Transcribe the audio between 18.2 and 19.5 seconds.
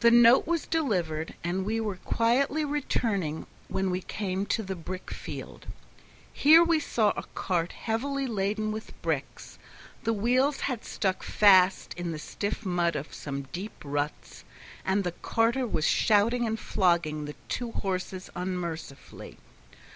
unmercifully.